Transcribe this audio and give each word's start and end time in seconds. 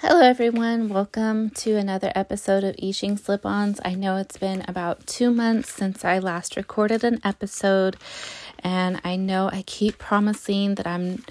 Hello, 0.00 0.20
everyone. 0.20 0.90
Welcome 0.90 1.48
to 1.52 1.76
another 1.76 2.12
episode 2.14 2.64
of 2.64 2.76
Ishing 2.76 3.18
Slip 3.18 3.46
Ons. 3.46 3.80
I 3.82 3.94
know 3.94 4.18
it's 4.18 4.36
been 4.36 4.62
about 4.68 5.06
two 5.06 5.30
months 5.30 5.72
since 5.72 6.04
I 6.04 6.18
last 6.18 6.54
recorded 6.54 7.02
an 7.02 7.18
episode, 7.24 7.96
and 8.62 9.00
I 9.04 9.16
know 9.16 9.48
I 9.50 9.62
keep 9.62 9.96
promising 9.96 10.74
that 10.74 10.86
I'm 10.86 11.24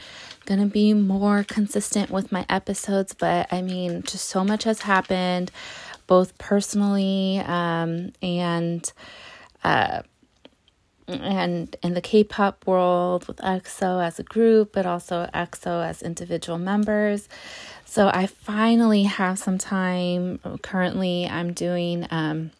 going 0.45 0.59
to 0.61 0.65
be 0.65 0.95
more 0.95 1.43
consistent 1.43 2.09
with 2.09 2.31
my 2.31 2.43
episodes, 2.49 3.13
but 3.13 3.53
I 3.53 3.61
mean, 3.61 4.01
just 4.01 4.29
so 4.29 4.43
much 4.43 4.63
has 4.63 4.81
happened, 4.81 5.51
both 6.07 6.35
personally 6.39 7.43
um, 7.45 8.13
and. 8.23 8.91
Uh, 9.63 10.01
and 11.07 11.75
in 11.83 11.93
the 11.93 12.01
K-pop 12.01 12.65
world 12.65 13.27
with 13.27 13.37
EXO 13.37 14.03
as 14.03 14.17
a 14.17 14.23
group, 14.23 14.73
but 14.73 14.87
also 14.87 15.29
EXO 15.35 15.85
as 15.85 16.01
individual 16.01 16.57
members. 16.57 17.29
So 17.85 18.09
I 18.13 18.25
finally 18.25 19.03
have 19.03 19.39
some 19.39 19.57
time. 19.57 20.39
Currently, 20.61 21.27
I'm 21.27 21.53
doing 21.53 22.07
um, 22.11 22.51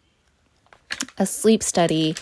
a 1.18 1.26
sleep 1.26 1.62
study. 1.62 2.14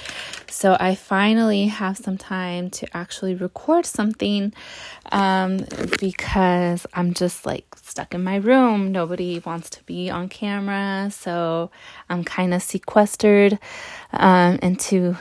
So 0.49 0.77
I 0.79 0.95
finally 0.95 1.67
have 1.67 1.99
some 1.99 2.17
time 2.17 2.71
to 2.71 2.97
actually 2.97 3.35
record 3.35 3.87
something 3.87 4.53
um, 5.13 5.67
because 6.01 6.87
I'm 6.95 7.13
just 7.13 7.45
like 7.45 7.67
stuck 7.77 8.15
in 8.15 8.23
my 8.25 8.37
room. 8.37 8.93
Nobody 8.93 9.41
wants 9.41 9.71
to 9.71 9.83
be 9.85 10.11
on 10.11 10.29
camera. 10.29 11.11
So 11.13 11.71
I'm 12.09 12.25
kind 12.25 12.55
of 12.55 12.63
sequestered 12.63 13.59
um, 14.13 14.59
into 14.63 15.17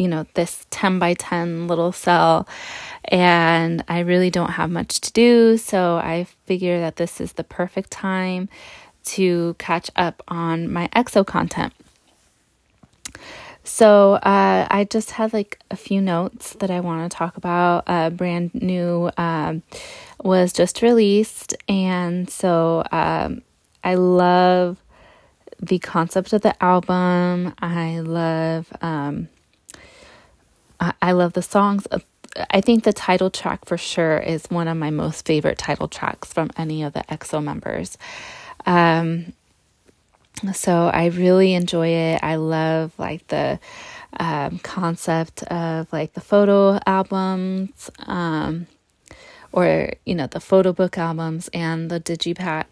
you 0.00 0.08
know, 0.08 0.24
this 0.32 0.66
10 0.70 0.98
by 0.98 1.12
10 1.14 1.66
little 1.68 1.92
cell 1.92 2.48
and 3.04 3.84
I 3.86 4.00
really 4.00 4.30
don't 4.30 4.52
have 4.52 4.70
much 4.70 5.00
to 5.00 5.12
do. 5.12 5.58
So 5.58 5.96
I 5.96 6.26
figure 6.46 6.80
that 6.80 6.96
this 6.96 7.20
is 7.20 7.34
the 7.34 7.44
perfect 7.44 7.90
time 7.90 8.48
to 9.04 9.54
catch 9.58 9.90
up 9.96 10.22
on 10.28 10.72
my 10.72 10.88
EXO 10.88 11.26
content. 11.26 11.74
So 13.62 14.14
uh, 14.14 14.66
I 14.70 14.86
just 14.90 15.12
had 15.12 15.34
like 15.34 15.60
a 15.70 15.76
few 15.76 16.00
notes 16.00 16.54
that 16.54 16.70
I 16.70 16.80
want 16.80 17.10
to 17.10 17.14
talk 17.14 17.36
about. 17.36 17.84
Uh, 17.86 18.08
brand 18.08 18.54
new 18.54 19.10
um, 19.18 19.62
was 20.24 20.52
just 20.52 20.82
released, 20.82 21.54
and 21.68 22.28
so 22.28 22.82
um, 22.90 23.42
I 23.84 23.94
love 23.94 24.82
the 25.60 25.78
concept 25.78 26.32
of 26.32 26.40
the 26.40 26.60
album. 26.62 27.54
I 27.60 28.00
love 28.00 28.72
um, 28.80 29.28
I, 30.80 31.12
love 31.12 31.34
the 31.34 31.42
songs. 31.42 31.86
I 32.50 32.60
think 32.60 32.84
the 32.84 32.92
title 32.92 33.30
track 33.30 33.64
for 33.66 33.76
sure 33.76 34.18
is 34.18 34.46
one 34.46 34.68
of 34.68 34.76
my 34.76 34.90
most 34.90 35.26
favorite 35.26 35.58
title 35.58 35.88
tracks 35.88 36.32
from 36.32 36.50
any 36.56 36.82
of 36.82 36.94
the 36.94 37.04
EXO 37.10 37.42
members. 37.42 37.98
Um, 38.66 39.32
so 40.54 40.90
I 40.92 41.06
really 41.06 41.54
enjoy 41.54 41.88
it. 41.88 42.20
I 42.22 42.36
love 42.36 42.92
like 42.98 43.26
the 43.28 43.60
um, 44.18 44.58
concept 44.60 45.42
of 45.44 45.92
like 45.92 46.14
the 46.14 46.20
photo 46.20 46.78
albums. 46.86 47.90
Um, 48.06 48.66
or 49.52 49.92
you 50.04 50.14
know 50.14 50.26
the 50.26 50.40
photo 50.40 50.72
book 50.72 50.98
albums 50.98 51.48
and 51.52 51.90
the 51.90 52.00
digipack. 52.00 52.66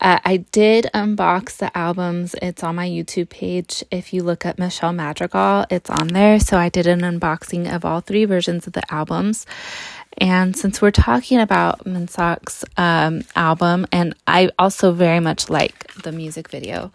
Uh, 0.00 0.18
i 0.24 0.38
did 0.38 0.88
unbox 0.94 1.56
the 1.56 1.76
albums. 1.76 2.34
It's 2.40 2.62
on 2.62 2.76
my 2.76 2.88
youtube 2.88 3.30
page. 3.30 3.84
If 3.90 4.12
you 4.12 4.22
look 4.22 4.44
at 4.46 4.58
michelle 4.58 4.92
madrigal 4.92 5.66
it's 5.70 5.90
on 5.90 6.08
there. 6.08 6.40
So 6.40 6.56
i 6.58 6.68
did 6.68 6.86
an 6.86 7.00
unboxing 7.00 7.72
of 7.72 7.84
all 7.84 8.00
three 8.00 8.24
versions 8.24 8.66
of 8.66 8.72
the 8.72 8.92
albums. 8.92 9.46
And 10.18 10.56
since 10.56 10.82
we're 10.82 10.90
talking 10.90 11.40
about 11.40 11.84
Minseok's 11.84 12.64
um, 12.76 13.22
album, 13.36 13.86
and 13.92 14.14
I 14.26 14.50
also 14.58 14.92
very 14.92 15.20
much 15.20 15.48
like 15.48 15.94
the 15.94 16.12
music 16.12 16.48
video, 16.48 16.92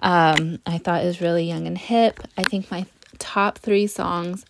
um, 0.00 0.60
I 0.64 0.78
thought 0.78 1.02
it 1.02 1.06
was 1.06 1.20
really 1.20 1.44
young 1.44 1.66
and 1.66 1.76
hip. 1.76 2.20
I 2.38 2.44
think 2.44 2.70
my 2.70 2.86
top 3.18 3.58
three 3.58 3.86
songs 3.86 4.44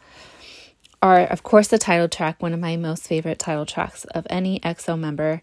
are, 1.05 1.21
of 1.21 1.43
course, 1.43 1.69
the 1.69 1.77
title 1.77 2.09
track, 2.09 2.41
one 2.43 2.55
of 2.55 2.61
my 2.61 2.77
most 2.77 3.07
favorite 3.07 3.39
title 3.39 3.67
tracks 3.67 4.05
of 4.07 4.27
any 4.31 4.59
EXO 4.61 4.99
member. 4.99 5.43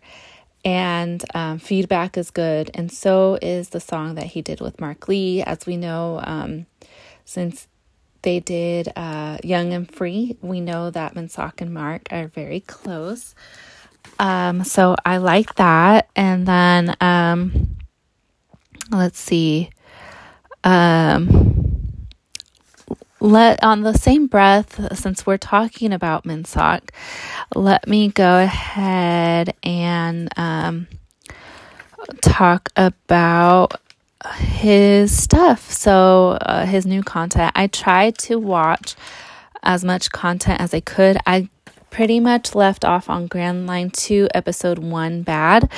And 0.66 1.24
um, 1.36 1.60
feedback 1.60 2.18
is 2.18 2.32
good, 2.32 2.72
and 2.74 2.92
so 2.92 3.38
is 3.42 3.70
the 3.70 3.80
song 3.80 4.16
that 4.16 4.26
he 4.26 4.42
did 4.42 4.60
with 4.60 4.82
Mark 4.82 5.08
Lee. 5.08 5.44
As 5.44 5.66
we 5.68 5.78
know, 5.78 6.20
um, 6.24 6.66
since 7.26 7.68
they 8.24 8.40
did 8.40 8.92
uh, 8.96 9.38
Young 9.44 9.72
and 9.74 9.90
Free, 9.90 10.38
we 10.42 10.62
know 10.62 10.90
that 10.90 11.14
Minseok 11.14 11.62
and 11.62 11.74
Mark 11.74 12.08
are 12.12 12.28
very 12.28 12.62
close. 12.62 13.36
Um, 14.20 14.64
so 14.64 14.96
I 15.06 15.18
like 15.18 15.56
that. 15.56 16.10
And 16.16 16.48
then 16.48 16.96
um, 17.02 17.78
let's 18.92 19.20
see. 19.20 19.70
Um, 20.64 21.51
let 23.22 23.64
on 23.64 23.82
the 23.82 23.94
same 23.94 24.28
breath 24.28 24.98
since 24.98 25.26
we're 25.26 25.38
talking 25.38 25.94
about 25.94 26.26
Minseok, 26.26 26.90
let 27.56 27.88
me 27.88 28.10
go 28.10 28.42
ahead 28.44 29.56
and 29.64 30.28
um, 30.38 30.88
talk 32.22 32.70
about 32.76 33.80
his 34.38 35.16
stuff. 35.16 35.72
So, 35.72 36.32
uh, 36.42 36.66
his 36.66 36.86
new 36.86 37.04
content. 37.04 37.52
I 37.56 37.68
tried 37.68 38.18
to 38.20 38.38
watch 38.38 38.96
as 39.64 39.84
much 39.84 40.12
content 40.12 40.60
as 40.60 40.74
I 40.74 40.80
could. 40.80 41.18
I 41.26 41.50
pretty 41.90 42.20
much 42.20 42.56
left 42.56 42.86
off 42.86 43.10
on 43.10 43.28
Grand 43.28 43.68
Line 43.68 43.90
2, 43.90 44.30
episode 44.34 44.80
1 44.80 45.24
bad. 45.24 45.72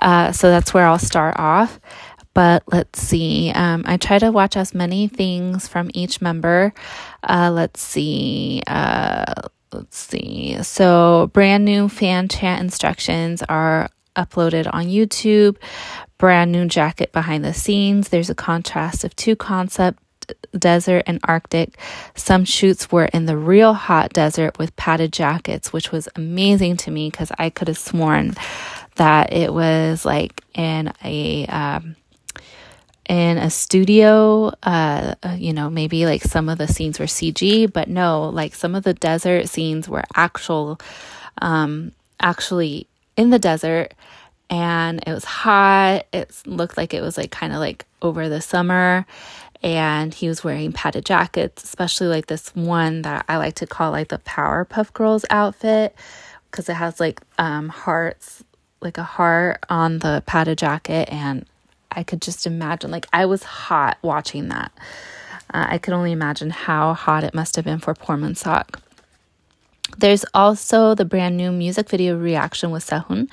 Uh, 0.00 0.32
so, 0.32 0.50
that's 0.50 0.72
where 0.74 0.86
I'll 0.86 0.98
start 0.98 1.36
off. 1.38 1.80
But 2.34 2.64
let's 2.66 3.00
see. 3.00 3.52
Um, 3.52 3.84
I 3.86 3.96
try 3.96 4.18
to 4.18 4.32
watch 4.32 4.56
as 4.56 4.74
many 4.74 5.08
things 5.08 5.68
from 5.68 5.90
each 5.94 6.20
member. 6.20 6.74
Uh, 7.22 7.50
let's 7.52 7.80
see. 7.80 8.62
Uh, 8.66 9.24
let's 9.72 9.96
see. 9.96 10.62
So, 10.62 11.30
brand 11.32 11.64
new 11.64 11.88
fan 11.88 12.28
chant 12.28 12.60
instructions 12.60 13.42
are 13.48 13.88
uploaded 14.16 14.68
on 14.72 14.86
YouTube. 14.86 15.56
Brand 16.18 16.52
new 16.52 16.66
jacket 16.66 17.12
behind 17.12 17.44
the 17.44 17.54
scenes. 17.54 18.08
There's 18.08 18.30
a 18.30 18.34
contrast 18.34 19.04
of 19.04 19.14
two 19.16 19.36
concept 19.36 20.00
desert 20.58 21.04
and 21.06 21.20
Arctic. 21.24 21.76
Some 22.14 22.44
shoots 22.44 22.90
were 22.90 23.06
in 23.06 23.26
the 23.26 23.36
real 23.36 23.74
hot 23.74 24.12
desert 24.12 24.58
with 24.58 24.74
padded 24.76 25.12
jackets, 25.12 25.72
which 25.72 25.92
was 25.92 26.08
amazing 26.16 26.76
to 26.78 26.90
me 26.90 27.10
because 27.10 27.30
I 27.38 27.50
could 27.50 27.68
have 27.68 27.78
sworn 27.78 28.34
that 28.96 29.32
it 29.32 29.52
was 29.52 30.04
like 30.04 30.40
in 30.54 30.92
a 31.02 31.46
um, 31.46 31.96
in 33.08 33.38
a 33.38 33.50
studio. 33.50 34.52
Uh, 34.62 35.14
uh, 35.22 35.36
you 35.38 35.52
know, 35.52 35.70
maybe 35.70 36.06
like 36.06 36.22
some 36.22 36.48
of 36.48 36.58
the 36.58 36.68
scenes 36.68 36.98
were 36.98 37.06
CG, 37.06 37.72
but 37.72 37.88
no, 37.88 38.28
like 38.28 38.54
some 38.54 38.74
of 38.74 38.84
the 38.84 38.94
desert 38.94 39.48
scenes 39.48 39.88
were 39.88 40.04
actual, 40.14 40.78
um, 41.42 41.92
actually 42.20 42.86
in 43.16 43.30
the 43.30 43.38
desert 43.38 43.94
and 44.50 45.02
it 45.06 45.12
was 45.12 45.24
hot. 45.24 46.06
It 46.12 46.30
looked 46.46 46.76
like 46.76 46.94
it 46.94 47.00
was 47.00 47.16
like 47.16 47.30
kind 47.30 47.52
of 47.52 47.58
like 47.58 47.86
over 48.02 48.28
the 48.28 48.40
summer. 48.40 49.06
And 49.62 50.12
he 50.12 50.28
was 50.28 50.44
wearing 50.44 50.72
padded 50.72 51.06
jackets, 51.06 51.64
especially 51.64 52.08
like 52.08 52.26
this 52.26 52.54
one 52.54 53.02
that 53.02 53.24
I 53.28 53.38
like 53.38 53.54
to 53.56 53.66
call 53.66 53.92
like 53.92 54.08
the 54.08 54.18
Powerpuff 54.18 54.92
Girls 54.92 55.24
outfit 55.30 55.96
because 56.50 56.68
it 56.68 56.74
has 56.74 57.00
like 57.00 57.20
um, 57.38 57.70
hearts, 57.70 58.44
like 58.82 58.98
a 58.98 59.02
heart 59.02 59.64
on 59.70 60.00
the 60.00 60.22
padded 60.26 60.58
jacket. 60.58 61.08
And 61.10 61.46
I 61.94 62.02
could 62.02 62.22
just 62.22 62.46
imagine, 62.46 62.90
like, 62.90 63.06
I 63.12 63.26
was 63.26 63.42
hot 63.42 63.98
watching 64.02 64.48
that. 64.48 64.72
Uh, 65.52 65.66
I 65.68 65.78
could 65.78 65.94
only 65.94 66.12
imagine 66.12 66.50
how 66.50 66.94
hot 66.94 67.24
it 67.24 67.34
must 67.34 67.56
have 67.56 67.64
been 67.64 67.78
for 67.78 67.94
poor 67.94 68.16
Minseok. 68.16 68.80
There's 69.98 70.24
also 70.34 70.94
the 70.94 71.04
brand 71.04 71.36
new 71.36 71.52
music 71.52 71.88
video 71.88 72.16
reaction 72.16 72.70
with 72.70 72.86
Sehun. 72.86 73.28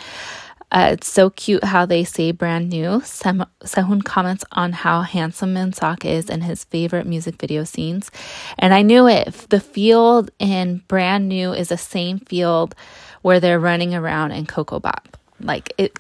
Uh, 0.72 0.92
it's 0.94 1.10
so 1.10 1.30
cute 1.30 1.64
how 1.66 1.86
they 1.86 2.04
say 2.04 2.32
brand 2.32 2.70
new. 2.70 3.02
Sem- 3.04 3.46
Sehun 3.62 4.04
comments 4.04 4.46
on 4.54 4.72
how 4.72 5.02
handsome 5.02 5.54
Minsok 5.54 6.06
is 6.06 6.30
in 6.30 6.42
his 6.42 6.64
favorite 6.64 7.06
music 7.06 7.36
video 7.36 7.66
scenes. 7.66 8.10
And 8.58 8.74
I 8.74 8.82
knew 8.82 9.08
it. 9.08 9.34
The 9.50 9.60
field 9.60 10.32
in 10.40 10.84
brand 10.88 11.28
new 11.28 11.52
is 11.52 11.70
the 11.70 11.78
same 11.78 12.20
field 12.20 12.74
where 13.22 13.42
they're 13.42 13.60
running 13.60 13.94
around 13.94 14.32
in 14.32 14.46
Koko 14.46 14.80
Bop. 14.80 15.18
Like 15.42 15.74
it 15.78 16.00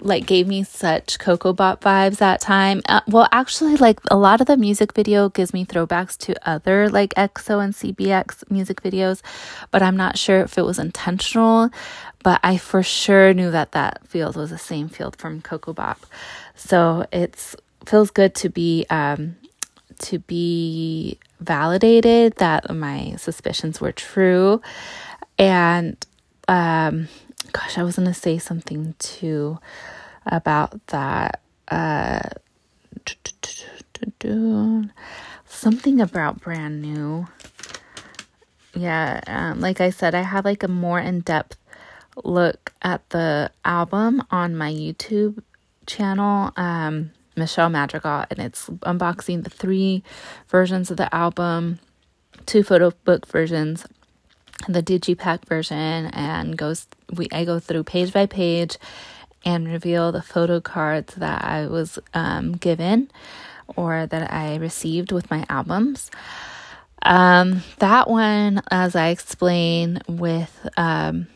like 0.00 0.26
gave 0.26 0.46
me 0.46 0.62
such 0.62 1.18
Koko 1.18 1.52
Bop 1.52 1.80
vibes 1.82 2.18
that 2.18 2.40
time. 2.40 2.82
Uh, 2.88 3.00
well, 3.06 3.28
actually, 3.32 3.76
like 3.76 3.98
a 4.10 4.16
lot 4.16 4.40
of 4.40 4.46
the 4.46 4.56
music 4.56 4.92
video 4.92 5.28
gives 5.28 5.52
me 5.54 5.64
throwbacks 5.64 6.16
to 6.18 6.48
other 6.48 6.88
like 6.88 7.14
EXO 7.14 7.64
and 7.64 7.74
CBX 7.74 8.50
music 8.50 8.82
videos, 8.82 9.22
but 9.70 9.82
I'm 9.82 9.96
not 9.96 10.18
sure 10.18 10.40
if 10.40 10.58
it 10.58 10.62
was 10.62 10.78
intentional. 10.78 11.70
But 12.22 12.40
I 12.42 12.58
for 12.58 12.82
sure 12.82 13.32
knew 13.32 13.50
that 13.50 13.72
that 13.72 14.06
field 14.06 14.36
was 14.36 14.50
the 14.50 14.58
same 14.58 14.88
field 14.88 15.16
from 15.16 15.40
Koko 15.40 15.72
Bop, 15.72 16.04
so 16.54 17.06
it's 17.12 17.56
feels 17.86 18.10
good 18.10 18.34
to 18.34 18.50
be 18.50 18.84
um 18.90 19.36
to 19.98 20.18
be 20.18 21.18
validated 21.40 22.34
that 22.36 22.74
my 22.74 23.14
suspicions 23.16 23.80
were 23.80 23.92
true, 23.92 24.60
and 25.38 25.96
um 26.48 27.08
gosh, 27.52 27.78
I 27.78 27.82
was 27.82 27.96
going 27.96 28.08
to 28.08 28.14
say 28.14 28.38
something 28.38 28.94
too. 28.98 29.58
about 30.26 30.86
that. 30.88 31.40
Uh, 31.68 32.20
something 35.46 36.00
about 36.00 36.40
brand 36.40 36.82
new. 36.82 37.26
Yeah, 38.74 39.20
um, 39.26 39.60
like 39.60 39.80
I 39.80 39.90
said, 39.90 40.14
I 40.14 40.22
had 40.22 40.44
like 40.44 40.62
a 40.62 40.68
more 40.68 41.00
in 41.00 41.20
depth 41.20 41.56
look 42.24 42.72
at 42.82 43.08
the 43.10 43.50
album 43.64 44.22
on 44.30 44.56
my 44.56 44.70
YouTube 44.72 45.42
channel, 45.86 46.52
um, 46.56 47.10
Michelle 47.36 47.70
Madrigal, 47.70 48.26
and 48.30 48.38
it's 48.38 48.68
unboxing 48.68 49.44
the 49.44 49.50
three 49.50 50.02
versions 50.48 50.90
of 50.90 50.96
the 50.96 51.14
album, 51.14 51.78
two 52.44 52.62
photo 52.62 52.92
book 53.04 53.26
versions, 53.26 53.86
the 54.68 54.82
digipack 54.82 55.44
version, 55.44 56.06
and 56.06 56.56
goes 56.56 56.86
we 57.12 57.28
I 57.32 57.44
go 57.44 57.58
through 57.58 57.84
page 57.84 58.12
by 58.12 58.26
page 58.26 58.78
and 59.44 59.68
reveal 59.68 60.10
the 60.12 60.22
photo 60.22 60.60
cards 60.60 61.14
that 61.14 61.44
I 61.44 61.68
was 61.68 61.98
um, 62.14 62.52
given 62.52 63.10
or 63.76 64.06
that 64.06 64.32
I 64.32 64.56
received 64.56 65.12
with 65.12 65.30
my 65.30 65.46
albums. 65.48 66.10
Um, 67.02 67.62
that 67.78 68.10
one, 68.10 68.62
as 68.70 68.96
I 68.96 69.08
explain 69.08 70.00
with 70.08 70.68
um, 70.76 71.28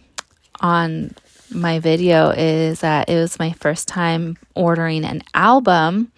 on 0.61 1.15
my 1.53 1.79
video, 1.79 2.31
is 2.31 2.81
that 2.81 3.09
it 3.09 3.17
was 3.17 3.39
my 3.39 3.53
first 3.53 3.87
time 3.87 4.37
ordering 4.55 5.05
an 5.05 5.23
album 5.35 6.11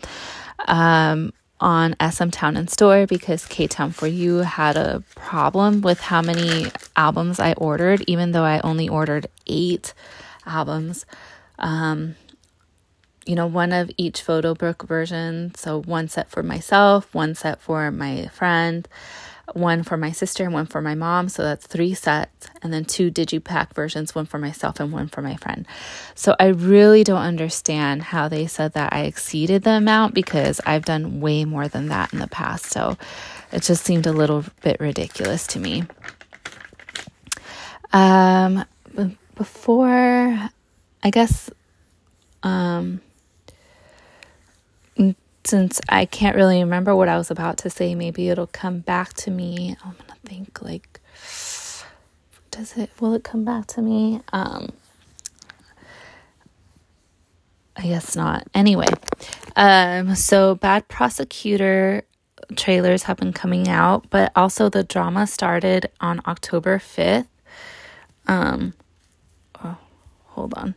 um, 0.67 1.33
on 1.63 1.95
SM 2.01 2.31
Town 2.31 2.57
and 2.57 2.69
Store 2.69 3.07
because 3.07 3.47
K 3.47 3.67
Town 3.69 3.93
for 3.93 4.09
You 4.09 4.39
had 4.39 4.77
a 4.77 5.03
problem 5.15 5.81
with 5.81 6.01
how 6.01 6.21
many 6.21 6.67
albums 6.97 7.39
I 7.39 7.53
ordered, 7.53 8.03
even 8.09 8.33
though 8.33 8.43
I 8.43 8.61
only 8.61 8.89
ordered 8.89 9.29
eight 9.47 9.95
albums. 10.45 11.07
Um, 11.61 12.17
you 13.25 13.37
know, 13.37 13.47
one 13.47 13.73
of 13.73 13.91
each 13.97 14.23
photo 14.23 14.55
book 14.55 14.83
version. 14.83 15.55
So 15.55 15.81
one 15.83 16.09
set 16.09 16.29
for 16.29 16.43
myself, 16.43 17.15
one 17.15 17.37
set 17.37 17.61
for 17.63 17.91
my 17.93 18.27
friend, 18.27 18.89
one 19.55 19.83
for 19.83 19.97
my 19.97 20.13
sister, 20.13 20.45
and 20.45 20.53
one 20.53 20.67
for 20.67 20.81
my 20.81 20.95
mom. 20.95 21.29
So 21.29 21.43
that's 21.43 21.67
three 21.67 21.95
sets, 21.95 22.49
and 22.63 22.73
then 22.73 22.85
two 22.85 23.11
digipack 23.11 23.75
versions, 23.75 24.15
one 24.15 24.27
for 24.27 24.39
myself 24.39 24.81
and 24.81 24.93
one 24.93 25.09
for 25.09 25.23
my 25.23 25.37
friend. 25.37 25.67
So 26.15 26.35
I 26.39 26.47
really 26.49 27.05
don't 27.05 27.21
understand 27.21 28.03
how 28.03 28.29
they 28.29 28.47
said 28.47 28.73
that 28.75 28.93
I 28.93 29.03
exceeded 29.03 29.63
the 29.63 29.73
amount 29.73 30.15
because 30.15 30.61
I've 30.65 30.85
done 30.85 31.21
way 31.21 31.45
more 31.45 31.69
than 31.69 31.89
that 31.89 32.13
in 32.13 32.19
the 32.19 32.29
past. 32.29 32.67
So 32.67 32.97
it 33.53 33.63
just 33.63 33.85
seemed 33.85 34.07
a 34.07 34.13
little 34.13 34.45
bit 34.63 34.81
ridiculous 34.81 35.47
to 35.49 35.59
me. 35.59 35.85
Um, 37.93 38.65
before, 39.35 40.49
I 41.03 41.11
guess, 41.11 41.51
um, 42.43 43.01
since 45.45 45.81
I 45.89 46.05
can't 46.05 46.37
really 46.37 46.61
remember 46.63 46.95
what 46.95 47.09
I 47.09 47.17
was 47.19 47.31
about 47.31 47.59
to 47.59 47.71
say, 47.71 47.95
maybe 47.95 48.29
it'll 48.29 48.47
come 48.47 48.81
back 48.81 49.13
to 49.15 49.31
me. 49.31 49.77
I'm 49.85 49.93
gonna 49.99 50.19
think 50.25 50.63
like, 50.63 51.01
does 52.51 52.77
it? 52.77 52.91
Will 53.01 53.15
it 53.15 53.25
come 53.25 53.45
back 53.45 53.67
to 53.69 53.83
me? 53.83 54.21
Um, 54.33 54.71
I 57.77 57.83
guess 57.83 58.15
not. 58.15 58.47
Anyway, 58.55 58.89
um, 59.57 60.15
so 60.15 60.55
bad 60.55 60.89
prosecutor 60.89 62.03
trailers 62.57 63.05
have 63.05 63.17
been 63.17 63.33
coming 63.33 63.69
out, 63.69 64.09
but 64.11 64.31
also 64.37 64.69
the 64.69 64.85
drama 64.85 65.27
started 65.27 65.91
on 66.01 66.21
October 66.27 66.79
fifth. 66.79 67.29
Um, 68.29 68.75
oh, 69.65 69.79
hold 70.27 70.55
on, 70.55 70.75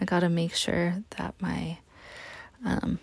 I 0.00 0.04
gotta 0.04 0.28
make 0.28 0.54
sure 0.54 1.02
that 1.18 1.34
my 1.40 1.78
um 2.64 2.98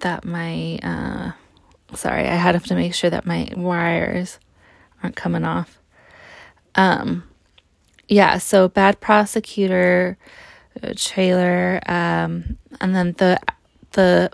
that 0.00 0.24
my 0.24 0.78
uh 0.82 1.32
sorry, 1.94 2.22
I 2.26 2.34
had 2.36 2.62
to 2.62 2.74
make 2.74 2.94
sure 2.94 3.10
that 3.10 3.26
my 3.26 3.50
wires 3.56 4.38
aren't 5.02 5.16
coming 5.16 5.44
off. 5.44 5.78
Um 6.74 7.24
yeah, 8.08 8.38
so 8.38 8.68
bad 8.68 9.00
prosecutor 9.00 10.16
uh, 10.82 10.92
trailer 10.96 11.80
um 11.86 12.58
and 12.80 12.94
then 12.94 13.12
the 13.18 13.40
the 13.92 14.30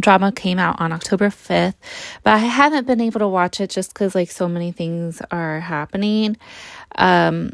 drama 0.00 0.32
came 0.32 0.58
out 0.58 0.80
on 0.80 0.90
October 0.92 1.28
5th, 1.28 1.74
but 2.22 2.34
I 2.34 2.38
haven't 2.38 2.86
been 2.86 3.00
able 3.00 3.20
to 3.20 3.28
watch 3.28 3.60
it 3.60 3.70
just 3.70 3.94
cuz 3.94 4.14
like 4.14 4.30
so 4.30 4.48
many 4.48 4.72
things 4.72 5.22
are 5.30 5.60
happening. 5.60 6.36
Um 6.96 7.52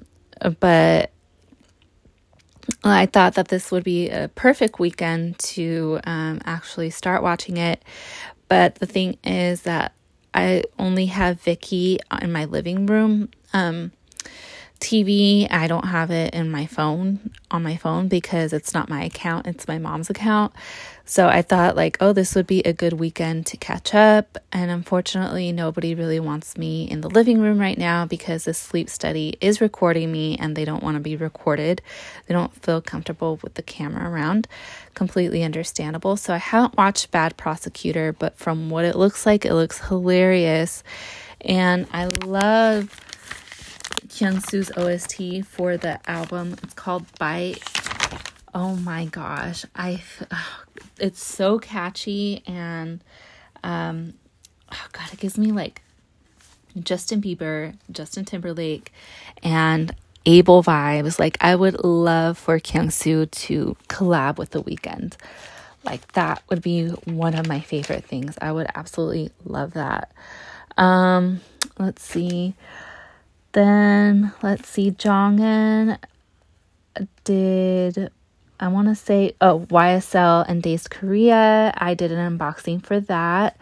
but 0.60 1.10
I 2.84 3.06
thought 3.06 3.34
that 3.34 3.48
this 3.48 3.70
would 3.70 3.84
be 3.84 4.08
a 4.10 4.28
perfect 4.28 4.78
weekend 4.78 5.38
to 5.40 6.00
um, 6.04 6.40
actually 6.44 6.90
start 6.90 7.22
watching 7.22 7.56
it. 7.56 7.82
But 8.48 8.76
the 8.76 8.86
thing 8.86 9.18
is 9.24 9.62
that 9.62 9.92
I 10.34 10.64
only 10.78 11.06
have 11.06 11.42
Viki 11.42 11.98
in 12.22 12.32
my 12.32 12.44
living 12.46 12.86
room. 12.86 13.30
Um, 13.52 13.92
TV, 14.80 15.48
I 15.50 15.66
don't 15.66 15.86
have 15.86 16.10
it 16.10 16.34
in 16.34 16.50
my 16.50 16.66
phone 16.66 17.30
on 17.50 17.62
my 17.62 17.76
phone 17.76 18.08
because 18.08 18.52
it's 18.52 18.72
not 18.74 18.88
my 18.88 19.02
account, 19.02 19.46
it's 19.46 19.66
my 19.66 19.78
mom's 19.78 20.08
account. 20.08 20.52
So 21.10 21.26
I 21.26 21.40
thought 21.40 21.74
like, 21.74 21.96
oh, 22.00 22.12
this 22.12 22.34
would 22.34 22.46
be 22.46 22.60
a 22.60 22.74
good 22.74 22.92
weekend 22.92 23.46
to 23.46 23.56
catch 23.56 23.94
up, 23.94 24.36
and 24.52 24.70
unfortunately, 24.70 25.52
nobody 25.52 25.94
really 25.94 26.20
wants 26.20 26.58
me 26.58 26.84
in 26.84 27.00
the 27.00 27.08
living 27.08 27.40
room 27.40 27.58
right 27.58 27.78
now 27.78 28.04
because 28.04 28.44
the 28.44 28.52
sleep 28.52 28.90
study 28.90 29.38
is 29.40 29.58
recording 29.58 30.12
me 30.12 30.36
and 30.36 30.54
they 30.54 30.66
don't 30.66 30.82
want 30.82 30.96
to 30.96 31.00
be 31.00 31.16
recorded. 31.16 31.80
They 32.26 32.34
don't 32.34 32.54
feel 32.62 32.82
comfortable 32.82 33.40
with 33.42 33.54
the 33.54 33.62
camera 33.62 34.06
around. 34.06 34.48
Completely 34.92 35.42
understandable. 35.42 36.18
So 36.18 36.34
I 36.34 36.36
haven't 36.38 36.76
watched 36.76 37.10
Bad 37.10 37.38
Prosecutor, 37.38 38.12
but 38.12 38.36
from 38.36 38.68
what 38.68 38.84
it 38.84 38.94
looks 38.94 39.24
like, 39.24 39.46
it 39.46 39.54
looks 39.54 39.88
hilarious. 39.88 40.82
And 41.40 41.86
I 41.90 42.04
love 42.22 42.94
Kyungsu's 44.08 44.70
OST 44.76 45.46
for 45.48 45.78
the 45.78 46.00
album. 46.06 46.56
It's 46.62 46.74
called 46.74 47.06
Bite. 47.18 47.62
Oh 48.54 48.76
my 48.76 49.04
gosh. 49.06 49.64
I 49.74 50.02
it's 50.98 51.22
so 51.22 51.58
catchy 51.58 52.42
and 52.46 53.02
um 53.62 54.14
oh 54.72 54.86
god, 54.92 55.12
it 55.12 55.20
gives 55.20 55.38
me 55.38 55.52
like 55.52 55.82
Justin 56.78 57.20
Bieber, 57.20 57.74
Justin 57.90 58.24
Timberlake 58.24 58.92
and 59.42 59.94
Abel 60.26 60.62
vibes. 60.62 61.18
Like 61.18 61.36
I 61.40 61.54
would 61.54 61.84
love 61.84 62.38
for 62.38 62.58
Kyungsu 62.58 63.30
to 63.30 63.76
collab 63.88 64.38
with 64.38 64.50
The 64.50 64.62
Weeknd. 64.62 65.14
Like 65.84 66.12
that 66.12 66.42
would 66.48 66.62
be 66.62 66.88
one 66.88 67.34
of 67.34 67.46
my 67.46 67.60
favorite 67.60 68.04
things. 68.04 68.36
I 68.40 68.52
would 68.52 68.66
absolutely 68.74 69.30
love 69.44 69.74
that. 69.74 70.12
Um 70.76 71.40
let's 71.78 72.02
see. 72.02 72.54
Then 73.52 74.32
let's 74.42 74.68
see, 74.68 74.90
Jongin 74.90 75.98
did 77.24 78.10
I 78.60 78.68
want 78.68 78.88
to 78.88 78.94
say 78.94 79.34
oh 79.40 79.66
YSL 79.70 80.44
and 80.48 80.62
Dazed 80.62 80.90
Korea. 80.90 81.72
I 81.76 81.94
did 81.94 82.10
an 82.12 82.38
unboxing 82.38 82.84
for 82.84 83.00
that, 83.00 83.56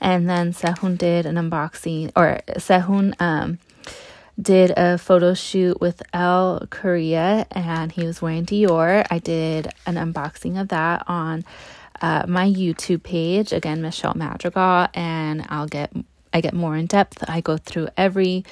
and 0.00 0.28
then 0.28 0.52
Sehun 0.52 0.96
did 0.96 1.26
an 1.26 1.36
unboxing 1.36 2.12
or 2.16 2.40
Sehun 2.56 3.14
um 3.20 3.58
did 4.40 4.72
a 4.76 4.98
photo 4.98 5.34
shoot 5.34 5.80
with 5.80 6.02
Elle 6.12 6.66
Korea 6.70 7.46
and 7.50 7.90
he 7.90 8.04
was 8.04 8.22
wearing 8.22 8.46
Dior. 8.46 9.04
I 9.10 9.18
did 9.18 9.68
an 9.84 9.96
unboxing 9.96 10.60
of 10.60 10.68
that 10.68 11.02
on 11.08 11.44
uh, 12.00 12.24
my 12.28 12.48
YouTube 12.48 13.02
page 13.02 13.52
again, 13.52 13.82
Michelle 13.82 14.14
Madrigal, 14.14 14.86
and 14.94 15.44
I'll 15.48 15.66
get 15.66 15.92
I 16.32 16.40
get 16.40 16.54
more 16.54 16.76
in 16.76 16.86
depth. 16.86 17.24
I 17.28 17.40
go 17.40 17.56
through 17.56 17.88
every 17.96 18.44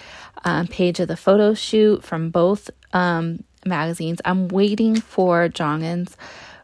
um, 0.45 0.67
page 0.67 0.99
of 0.99 1.09
the 1.09 1.17
photo 1.17 1.55
shoot 1.55 2.03
from 2.03 2.31
both 2.31 2.71
um, 2.93 3.45
magazines. 3.67 4.21
I'm 4.25 4.49
waiting 4.49 5.01
for 5.01 5.49
Jongin's 5.49 6.17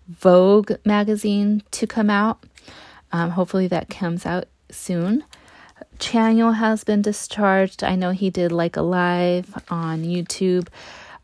Vogue 0.09 0.73
magazine 0.85 1.63
to 1.73 1.87
come 1.87 2.11
out. 2.11 2.45
Um, 3.13 3.31
hopefully, 3.31 3.67
that 3.69 3.89
comes 3.89 4.25
out 4.25 4.47
soon. 4.71 5.25
Chanyeol 5.99 6.57
has 6.57 6.85
been 6.85 7.03
discharged. 7.03 7.85
I 7.85 7.95
know 7.95 8.11
he 8.11 8.31
did 8.31 8.53
like 8.53 8.77
a 8.77 8.83
live 8.83 9.55
on 9.69 10.05
YouTube. 10.05 10.69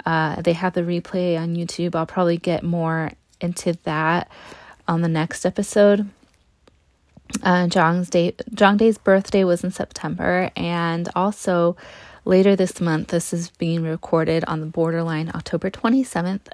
Uh, 0.04 0.40
they 0.42 0.52
have 0.52 0.75
the 0.75 0.82
replay 0.82 1.38
on 1.38 1.56
YouTube. 1.56 1.94
I'll 1.94 2.06
probably 2.06 2.37
get 2.37 2.62
more 2.62 3.12
into 3.40 3.75
that 3.85 4.30
on 4.87 5.02
the 5.02 5.08
next 5.08 5.44
episode. 5.44 6.08
Uh, 7.42 7.66
Jong's 7.66 8.08
day, 8.08 8.32
Jongdae's 8.52 8.99
birthday 8.99 9.44
was 9.44 9.62
in 9.62 9.70
September, 9.70 10.50
and 10.56 11.08
also 11.14 11.76
later 12.28 12.54
this 12.54 12.78
month, 12.78 13.08
this 13.08 13.32
is 13.32 13.49
being 13.52 13.82
recorded 13.82 14.44
on 14.44 14.61
the 14.61 14.66
borderline 14.66 15.32
October 15.35 15.70
27th 15.70 16.49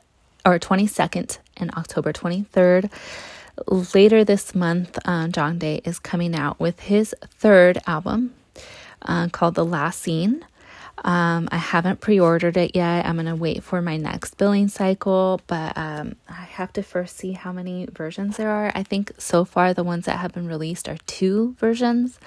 or 0.46 0.58
22nd 0.58 1.38
and 1.56 1.70
October 1.72 2.12
23rd. 2.12 2.90
Later 3.66 4.24
this 4.24 4.54
month, 4.54 4.98
uh, 5.04 5.26
Day 5.26 5.80
is 5.84 5.98
coming 5.98 6.34
out 6.34 6.60
with 6.60 6.78
his 6.80 7.14
third 7.24 7.78
album 7.88 8.34
uh, 9.02 9.28
called 9.28 9.56
The 9.56 9.64
Last 9.64 10.00
Scene. 10.00 10.46
Um, 11.04 11.48
I 11.50 11.56
haven't 11.56 12.00
pre 12.00 12.20
ordered 12.20 12.56
it 12.56 12.76
yet. 12.76 13.04
I'm 13.04 13.16
going 13.16 13.26
to 13.26 13.34
wait 13.34 13.64
for 13.64 13.82
my 13.82 13.96
next 13.96 14.36
billing 14.36 14.68
cycle, 14.68 15.40
but 15.48 15.76
um, 15.76 16.14
I 16.28 16.44
have 16.44 16.72
to 16.74 16.84
first 16.84 17.16
see 17.16 17.32
how 17.32 17.52
many 17.52 17.86
versions 17.86 18.36
there 18.36 18.50
are. 18.50 18.70
I 18.76 18.84
think 18.84 19.10
so 19.18 19.44
far 19.44 19.74
the 19.74 19.82
ones 19.82 20.06
that 20.06 20.20
have 20.20 20.32
been 20.32 20.46
released 20.46 20.88
are 20.88 20.98
two 21.06 21.56
versions. 21.58 22.20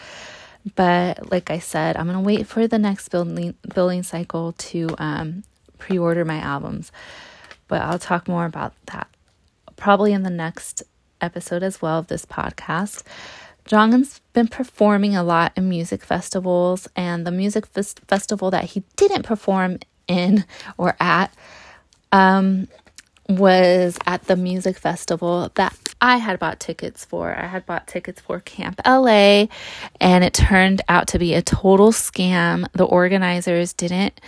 But 0.76 1.32
like 1.32 1.50
I 1.50 1.60
said, 1.60 1.98
I'm 1.98 2.06
to 2.18 2.22
wait 2.22 2.48
for 2.48 2.68
the 2.68 2.80
next 2.80 3.10
building 3.10 3.56
billing 3.74 4.04
cycle 4.04 4.54
to 4.54 4.90
um, 4.98 5.44
pre 5.78 5.98
order 5.98 6.26
my 6.26 6.40
albums. 6.40 6.92
But 7.68 7.82
I'll 7.82 8.00
talk 8.00 8.28
more 8.28 8.46
about 8.46 8.74
that 8.88 9.08
probably 9.76 10.12
in 10.12 10.24
the 10.24 10.30
next 10.30 10.84
episode 11.22 11.64
as 11.64 11.82
well 11.82 12.00
of 12.00 12.08
this 12.08 12.26
podcast. 12.26 13.04
Jonghyun's 13.66 14.22
been 14.34 14.48
performing 14.48 15.16
a 15.16 15.24
lot 15.24 15.52
in 15.56 15.70
music 15.70 16.04
festivals, 16.04 16.88
and 16.96 17.28
the 17.28 17.32
music 17.32 17.66
f- 17.76 17.96
festival 18.08 18.50
that 18.52 18.66
he 18.66 18.84
didn't 18.96 19.24
perform 19.24 19.80
in 20.08 20.46
or 20.78 20.96
at 21.00 21.34
um, 22.12 22.68
was 23.29 23.98
at 24.05 24.24
the 24.24 24.36
music 24.36 24.77
festival 24.77 25.51
that 25.55 25.77
I 26.01 26.17
had 26.17 26.39
bought 26.39 26.60
tickets 26.60 27.03
for. 27.03 27.36
I 27.36 27.48
had 27.48 27.65
bought 27.65 27.88
tickets 27.88 28.22
for 28.22 28.39
Camp 28.39 28.79
LA, 28.86 29.48
and 30.00 30.24
it 30.24 30.34
turned 30.34 30.81
out 30.88 31.07
to 31.10 31.19
be 31.19 31.34
a 31.34 31.41
total 31.41 31.91
scam. 31.91 32.65
The 32.74 32.86
organizers 32.86 33.74
didn't 33.74 34.19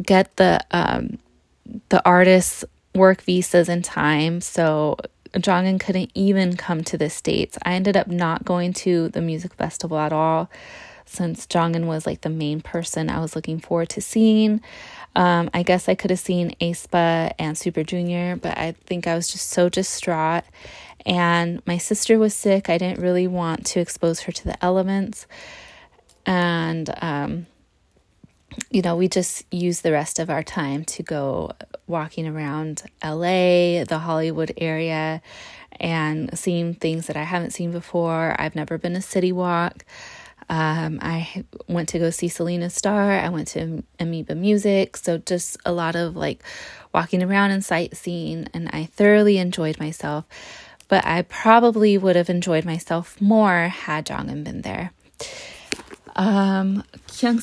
get 0.00 0.36
the 0.36 0.60
um, 0.70 1.18
the 1.90 2.04
artists 2.04 2.64
work 2.94 3.22
visas 3.22 3.68
in 3.68 3.82
time, 3.82 4.40
so 4.40 4.96
Jonghyun 5.34 5.80
couldn't 5.80 6.10
even 6.14 6.56
come 6.56 6.82
to 6.84 6.96
the 6.96 7.10
States. 7.10 7.58
I 7.62 7.74
ended 7.74 7.96
up 7.96 8.08
not 8.08 8.44
going 8.44 8.72
to 8.74 9.08
the 9.10 9.20
music 9.20 9.54
festival 9.54 9.98
at 9.98 10.12
all 10.12 10.50
since 11.08 11.46
Jonghyun 11.46 11.86
was 11.86 12.06
like 12.06 12.20
the 12.20 12.30
main 12.30 12.60
person 12.60 13.10
I 13.10 13.20
was 13.20 13.34
looking 13.34 13.60
forward 13.60 13.88
to 13.90 14.00
seeing. 14.00 14.60
Um, 15.16 15.50
I 15.52 15.62
guess 15.62 15.88
I 15.88 15.94
could 15.94 16.10
have 16.10 16.20
seen 16.20 16.54
aespa 16.60 17.32
and 17.38 17.56
Super 17.56 17.82
Junior, 17.82 18.36
but 18.36 18.56
I 18.56 18.72
think 18.86 19.06
I 19.06 19.14
was 19.14 19.28
just 19.32 19.48
so 19.48 19.68
distraught. 19.68 20.44
And 21.06 21.62
my 21.66 21.78
sister 21.78 22.18
was 22.18 22.34
sick. 22.34 22.68
I 22.68 22.78
didn't 22.78 23.00
really 23.00 23.26
want 23.26 23.66
to 23.66 23.80
expose 23.80 24.20
her 24.20 24.32
to 24.32 24.44
the 24.44 24.64
elements. 24.64 25.26
And 26.26 26.90
um, 27.00 27.46
you 28.70 28.82
know, 28.82 28.96
we 28.96 29.08
just 29.08 29.44
used 29.52 29.82
the 29.82 29.92
rest 29.92 30.18
of 30.18 30.30
our 30.30 30.42
time 30.42 30.84
to 30.84 31.02
go 31.02 31.52
walking 31.86 32.26
around 32.26 32.82
LA, 33.02 33.84
the 33.84 34.00
Hollywood 34.02 34.52
area, 34.58 35.22
and 35.80 36.36
seeing 36.38 36.74
things 36.74 37.06
that 37.06 37.16
I 37.16 37.22
haven't 37.22 37.52
seen 37.52 37.72
before. 37.72 38.36
I've 38.38 38.54
never 38.54 38.78
been 38.78 38.96
a 38.96 39.02
city 39.02 39.32
walk. 39.32 39.84
Um, 40.48 40.98
I 41.02 41.44
went 41.68 41.90
to 41.90 41.98
go 41.98 42.10
see 42.10 42.28
Selena 42.28 42.70
Starr. 42.70 43.12
I 43.12 43.28
went 43.28 43.48
to 43.48 43.84
Amoeba 44.00 44.34
Music. 44.34 44.96
So 44.96 45.18
just 45.18 45.56
a 45.66 45.72
lot 45.72 45.94
of 45.94 46.16
like 46.16 46.42
walking 46.94 47.22
around 47.22 47.50
and 47.50 47.64
sightseeing, 47.64 48.48
and 48.54 48.68
I 48.72 48.84
thoroughly 48.84 49.38
enjoyed 49.38 49.78
myself. 49.78 50.24
But 50.88 51.04
I 51.04 51.22
probably 51.22 51.98
would 51.98 52.16
have 52.16 52.30
enjoyed 52.30 52.64
myself 52.64 53.20
more 53.20 53.68
had 53.68 54.06
Jonghyun 54.06 54.42
been 54.42 54.62
there. 54.62 54.92
Um, 56.18 56.82
Kyung 57.06 57.40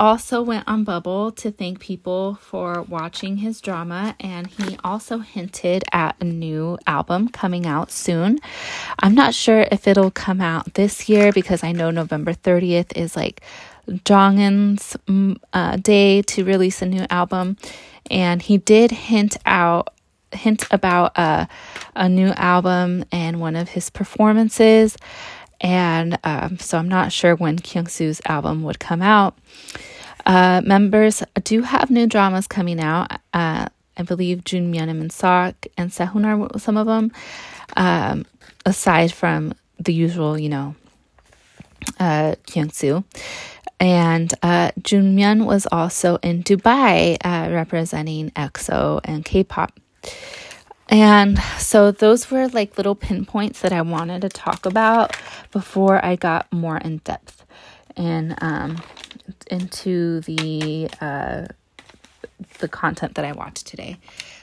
also 0.00 0.42
went 0.42 0.66
on 0.66 0.82
Bubble 0.82 1.30
to 1.30 1.52
thank 1.52 1.78
people 1.78 2.34
for 2.34 2.82
watching 2.82 3.36
his 3.36 3.60
drama, 3.60 4.16
and 4.18 4.48
he 4.48 4.76
also 4.82 5.18
hinted 5.18 5.84
at 5.92 6.16
a 6.20 6.24
new 6.24 6.76
album 6.88 7.28
coming 7.28 7.66
out 7.66 7.92
soon. 7.92 8.40
I'm 8.98 9.14
not 9.14 9.32
sure 9.32 9.68
if 9.70 9.86
it'll 9.86 10.10
come 10.10 10.40
out 10.40 10.74
this 10.74 11.08
year 11.08 11.30
because 11.30 11.62
I 11.62 11.70
know 11.70 11.92
November 11.92 12.34
30th 12.34 12.96
is 12.96 13.14
like 13.14 13.42
Jonghyun's 13.88 14.96
mm, 15.06 15.38
uh, 15.52 15.76
day 15.76 16.22
to 16.22 16.44
release 16.44 16.82
a 16.82 16.86
new 16.86 17.06
album, 17.08 17.56
and 18.10 18.42
he 18.42 18.58
did 18.58 18.90
hint 18.90 19.36
out 19.46 19.92
hint 20.32 20.66
about 20.72 21.16
uh, 21.16 21.46
a 21.94 22.08
new 22.08 22.30
album 22.30 23.04
and 23.12 23.40
one 23.40 23.54
of 23.54 23.68
his 23.68 23.88
performances 23.88 24.96
and 25.60 26.18
um, 26.24 26.58
so 26.58 26.78
I'm 26.78 26.88
not 26.88 27.12
sure 27.12 27.34
when 27.34 27.58
Kyung 27.58 27.86
Soo's 27.86 28.20
album 28.26 28.62
would 28.62 28.78
come 28.78 29.02
out. 29.02 29.38
Uh, 30.24 30.60
members 30.64 31.22
do 31.44 31.62
have 31.62 31.90
new 31.90 32.06
dramas 32.06 32.46
coming 32.46 32.80
out. 32.80 33.12
Uh, 33.32 33.66
I 33.96 34.02
believe 34.02 34.44
Junmyeon 34.44 34.88
and 34.88 35.02
Minseok 35.02 35.54
and 35.78 35.90
Sehun 35.90 36.54
are 36.54 36.58
some 36.58 36.76
of 36.76 36.86
them. 36.86 37.12
Um, 37.76 38.26
aside 38.64 39.12
from 39.12 39.54
the 39.78 39.94
usual, 39.94 40.38
you 40.38 40.48
know, 40.48 40.74
uh, 41.98 42.34
Kyung 42.46 42.70
Soo. 42.70 43.04
And 43.78 44.32
uh, 44.42 44.72
Junmyeon 44.80 45.46
was 45.46 45.66
also 45.70 46.16
in 46.16 46.42
Dubai 46.42 47.16
uh, 47.24 47.52
representing 47.52 48.30
EXO 48.30 49.00
and 49.04 49.24
K-pop. 49.24 49.78
And 50.88 51.38
so 51.58 51.90
those 51.90 52.30
were 52.30 52.48
like 52.48 52.76
little 52.76 52.94
pinpoints 52.94 53.60
that 53.62 53.72
I 53.72 53.82
wanted 53.82 54.22
to 54.22 54.28
talk 54.28 54.66
about 54.66 55.16
before 55.50 56.04
I 56.04 56.16
got 56.16 56.50
more 56.52 56.78
in 56.78 56.98
depth 56.98 57.44
and 57.96 58.36
um, 58.40 58.82
into 59.50 60.20
the 60.20 60.88
uh, 61.00 61.46
the 62.58 62.68
content 62.68 63.14
that 63.14 63.24
I 63.24 63.32
watched 63.32 63.66
today. 63.66 63.98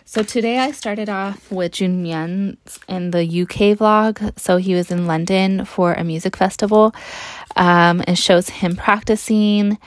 So 0.06 0.22
today 0.22 0.60
I 0.60 0.72
started 0.72 1.10
off 1.10 1.50
with 1.52 1.74
Jun 1.74 2.04
Junmyeon 2.04 2.58
in 2.88 3.12
the 3.12 3.24
UK 3.24 3.78
vlog. 3.78 4.38
So 4.38 4.58
he 4.58 4.76
was 4.76 4.92
in 4.92 5.08
London 5.08 5.66
for 5.66 5.94
a 5.94 6.04
music 6.04 6.36
festival. 6.36 6.94
Um, 7.56 8.04
it 8.08 8.18
shows 8.18 8.50
him 8.50 8.76
practicing 8.76 9.78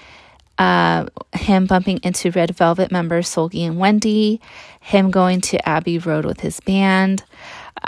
uh, 0.59 1.07
him 1.35 1.67
bumping 1.67 1.99
into 2.03 2.31
Red 2.31 2.57
Velvet 2.57 2.91
members 2.91 3.29
Seulgi 3.29 3.67
and 3.67 3.79
Wendy, 3.79 4.41
him 4.81 5.11
going 5.11 5.41
to 5.43 5.69
Abbey 5.69 5.99
Road 5.99 6.25
with 6.25 6.41
his 6.41 6.61
band. 6.61 7.25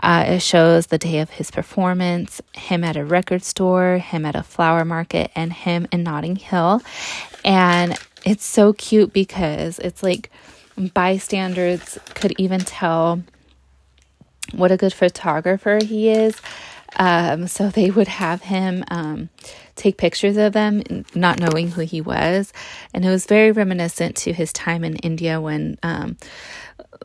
Uh, 0.03 0.25
it 0.29 0.43
shows 0.43 0.89
the 0.89 0.99
day 0.99 1.21
of 1.21 1.31
his 1.31 1.51
performance, 1.51 2.43
him 2.53 2.85
at 2.85 2.97
a 2.97 3.05
record 3.05 3.43
store, 3.43 3.99
him 3.99 4.27
at 4.27 4.37
a 4.37 4.43
flower 4.43 4.85
market, 4.85 5.31
and 5.35 5.53
him 5.53 5.89
in 5.91 6.03
Notting 6.03 6.37
Hill. 6.37 6.83
And 7.45 7.99
it's 8.25 8.45
so 8.45 8.75
cute 8.75 9.13
because 9.13 9.79
it's 9.79 10.03
like 10.03 10.31
bystanders 10.95 11.99
could 12.15 12.35
even 12.39 12.61
tell 12.61 13.23
what 14.53 14.71
a 14.71 14.77
good 14.77 14.93
photographer 14.93 15.79
he 15.83 16.11
is. 16.11 16.41
Um, 16.99 17.47
so 17.47 17.69
they 17.69 17.91
would 17.91 18.09
have 18.09 18.43
him 18.43 18.85
um, 18.89 19.29
take 19.77 19.97
pictures 19.97 20.37
of 20.37 20.53
them, 20.53 21.05
not 21.15 21.39
knowing 21.39 21.71
who 21.71 21.83
he 21.83 22.01
was. 22.01 22.53
And 22.93 23.05
it 23.05 23.09
was 23.09 23.27
very 23.27 23.53
reminiscent 23.53 24.17
to 24.17 24.33
his 24.33 24.53
time 24.53 24.85
in 24.85 24.97
India 24.97 25.41
when 25.41 25.79
um, 25.83 26.17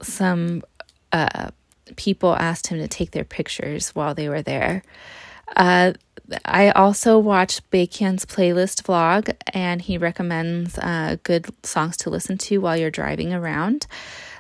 some 0.02 0.64
uh, 1.12 1.52
people 1.96 2.36
asked 2.36 2.68
him 2.68 2.80
to 2.80 2.88
take 2.88 3.12
their 3.12 3.24
pictures 3.24 3.90
while 3.90 4.16
they 4.16 4.30
were 4.30 4.42
there. 4.42 4.84
Uh, 5.56 5.94
I 6.46 6.72
also 6.72 7.20
watched 7.20 7.70
Baekhyun's 7.70 8.26
playlist 8.26 8.84
vlog, 8.84 9.36
and 9.54 9.82
he 9.82 9.98
recommends 9.98 10.78
uh, 10.78 11.18
good 11.24 11.48
songs 11.64 11.98
to 11.98 12.10
listen 12.10 12.38
to 12.40 12.60
while 12.60 12.78
you're 12.78 12.90
driving 12.90 13.34
around. 13.34 13.88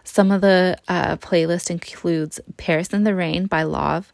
Some 0.04 0.32
of 0.32 0.42
the 0.42 0.78
uh, 0.88 1.18
playlist 1.18 1.70
includes 1.70 2.40
Paris 2.58 2.90
in 2.90 3.04
the 3.04 3.16
Rain 3.16 3.48
by 3.48 3.64
Lauv, 3.64 4.06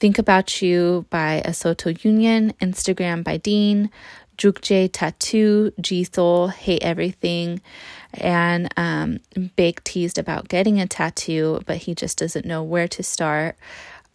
Think 0.00 0.18
About 0.18 0.60
You 0.60 1.06
by 1.10 1.42
Asoto 1.44 2.04
Union, 2.04 2.52
Instagram 2.60 3.24
by 3.24 3.36
Dean, 3.36 3.90
Jukjae 4.36 4.90
Tattoo, 4.92 5.72
Soul, 6.12 6.48
Hate 6.48 6.82
Everything, 6.82 7.60
and 8.12 8.68
um, 8.76 9.20
Baek 9.36 9.82
teased 9.84 10.18
about 10.18 10.48
getting 10.48 10.80
a 10.80 10.86
tattoo, 10.86 11.60
but 11.66 11.78
he 11.78 11.94
just 11.94 12.18
doesn't 12.18 12.44
know 12.44 12.62
where 12.62 12.88
to 12.88 13.02
start. 13.02 13.56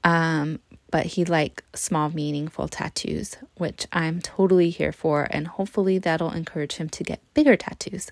Um, 0.03 0.59
but 0.91 1.05
he 1.05 1.25
like 1.25 1.63
small, 1.75 2.09
meaningful 2.09 2.67
tattoos, 2.67 3.38
which 3.55 3.86
I'm 3.93 4.21
totally 4.21 4.69
here 4.71 4.91
for, 4.91 5.27
and 5.29 5.48
hopefully 5.48 6.00
that'll 6.00 6.31
encourage 6.31 6.75
him 6.75 6.89
to 6.89 7.03
get 7.03 7.21
bigger 7.33 7.55
tattoos. 7.55 8.09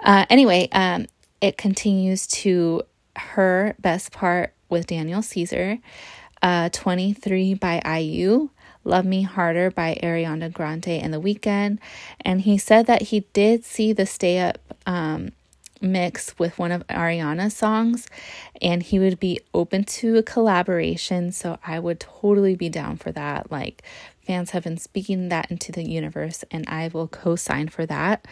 Uh, 0.00 0.26
anyway, 0.28 0.68
um, 0.72 1.06
it 1.40 1.56
continues 1.56 2.26
to 2.26 2.82
her 3.16 3.76
best 3.78 4.10
part 4.12 4.54
with 4.68 4.86
Daniel 4.88 5.22
Caesar 5.22 5.78
uh, 6.44 6.68
23 6.68 7.54
by 7.54 7.80
IU, 7.98 8.50
Love 8.84 9.06
Me 9.06 9.22
Harder 9.22 9.70
by 9.70 9.98
Ariana 10.02 10.52
Grande 10.52 10.88
and 10.88 11.12
The 11.12 11.20
Weeknd. 11.20 11.78
And 12.20 12.42
he 12.42 12.58
said 12.58 12.86
that 12.86 13.02
he 13.02 13.20
did 13.32 13.64
see 13.64 13.94
the 13.94 14.04
Stay 14.04 14.38
Up 14.38 14.58
um, 14.86 15.32
mix 15.80 16.38
with 16.38 16.58
one 16.58 16.70
of 16.70 16.86
Ariana's 16.88 17.56
songs 17.56 18.06
and 18.60 18.82
he 18.82 18.98
would 18.98 19.18
be 19.18 19.40
open 19.54 19.84
to 19.84 20.18
a 20.18 20.22
collaboration. 20.22 21.32
So 21.32 21.58
I 21.66 21.78
would 21.78 22.00
totally 22.00 22.56
be 22.56 22.68
down 22.68 22.98
for 22.98 23.10
that. 23.12 23.50
Like, 23.50 23.82
fans 24.26 24.50
have 24.50 24.64
been 24.64 24.76
speaking 24.76 25.30
that 25.30 25.50
into 25.50 25.72
the 25.72 25.88
universe 25.88 26.44
and 26.50 26.68
I 26.68 26.90
will 26.92 27.08
co 27.08 27.36
sign 27.36 27.68
for 27.68 27.86
that. 27.86 28.26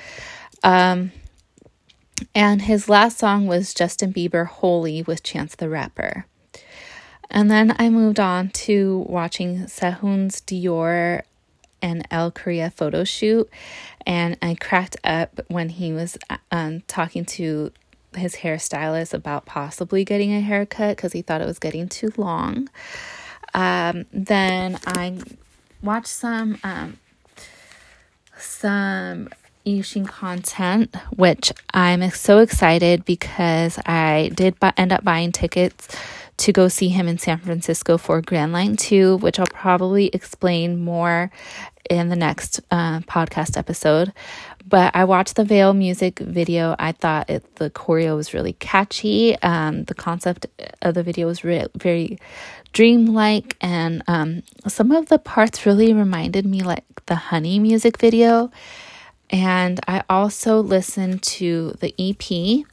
Um, 0.62 1.12
and 2.34 2.60
his 2.62 2.90
last 2.90 3.18
song 3.18 3.46
was 3.46 3.72
Justin 3.72 4.12
Bieber 4.12 4.46
Holy 4.46 5.02
with 5.02 5.22
Chance 5.22 5.56
the 5.56 5.70
Rapper. 5.70 6.26
And 7.32 7.50
then 7.50 7.74
I 7.78 7.88
moved 7.88 8.20
on 8.20 8.50
to 8.50 9.06
watching 9.08 9.64
Sehun's 9.64 10.42
Dior 10.42 11.22
and 11.80 12.06
Elle 12.10 12.30
Korea 12.30 12.70
photo 12.70 13.02
shoot, 13.02 13.50
and 14.06 14.36
I 14.40 14.54
cracked 14.54 14.96
up 15.02 15.40
when 15.48 15.70
he 15.70 15.92
was 15.92 16.16
um, 16.52 16.82
talking 16.86 17.24
to 17.24 17.72
his 18.14 18.36
hairstylist 18.36 19.14
about 19.14 19.46
possibly 19.46 20.04
getting 20.04 20.32
a 20.34 20.40
haircut 20.40 20.96
because 20.96 21.14
he 21.14 21.22
thought 21.22 21.40
it 21.40 21.46
was 21.46 21.58
getting 21.58 21.88
too 21.88 22.12
long. 22.16 22.68
Um, 23.54 24.04
then 24.12 24.78
I 24.86 25.18
watched 25.82 26.08
some 26.08 26.58
um, 26.62 26.98
some 28.36 29.30
Yixing 29.64 30.08
content, 30.08 30.94
which 31.14 31.52
I'm 31.72 32.10
so 32.10 32.38
excited 32.38 33.04
because 33.04 33.78
I 33.86 34.32
did 34.34 34.58
bu- 34.58 34.72
end 34.76 34.92
up 34.92 35.04
buying 35.04 35.30
tickets 35.30 35.88
to 36.42 36.52
go 36.52 36.66
see 36.66 36.88
him 36.88 37.06
in 37.06 37.18
San 37.18 37.38
Francisco 37.38 37.96
for 37.96 38.20
Grand 38.20 38.52
Line 38.52 38.76
2, 38.76 39.18
which 39.18 39.38
I'll 39.38 39.46
probably 39.46 40.06
explain 40.08 40.80
more 40.80 41.30
in 41.88 42.08
the 42.08 42.16
next 42.16 42.58
uh, 42.72 42.98
podcast 43.00 43.56
episode. 43.56 44.12
But 44.66 44.96
I 44.96 45.04
watched 45.04 45.36
the 45.36 45.44
Veil 45.44 45.72
music 45.72 46.18
video. 46.18 46.74
I 46.80 46.92
thought 46.92 47.30
it, 47.30 47.54
the 47.56 47.70
choreo 47.70 48.16
was 48.16 48.34
really 48.34 48.54
catchy. 48.54 49.40
Um, 49.40 49.84
the 49.84 49.94
concept 49.94 50.46
of 50.82 50.94
the 50.94 51.04
video 51.04 51.28
was 51.28 51.44
re- 51.44 51.68
very 51.76 52.18
dreamlike, 52.72 53.56
and 53.60 54.02
um, 54.08 54.42
some 54.66 54.90
of 54.90 55.10
the 55.10 55.20
parts 55.20 55.64
really 55.64 55.94
reminded 55.94 56.44
me 56.44 56.62
like 56.62 56.84
the 57.06 57.14
Honey 57.14 57.60
music 57.60 57.98
video. 57.98 58.50
And 59.30 59.78
I 59.86 60.02
also 60.10 60.60
listened 60.60 61.22
to 61.22 61.76
the 61.80 61.94
EP 61.98 62.66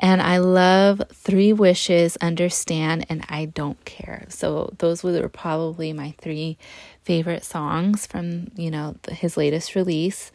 and 0.00 0.22
I 0.22 0.38
love 0.38 1.02
Three 1.12 1.52
Wishes, 1.52 2.16
Understand, 2.16 3.04
and 3.10 3.22
I 3.28 3.44
Don't 3.44 3.82
Care. 3.84 4.24
So 4.30 4.72
those 4.78 5.04
were 5.04 5.28
probably 5.28 5.92
my 5.92 6.14
three 6.18 6.56
favorite 7.04 7.44
songs 7.44 8.06
from, 8.06 8.50
you 8.56 8.70
know, 8.70 8.96
his 9.10 9.36
latest 9.36 9.74
release. 9.74 10.32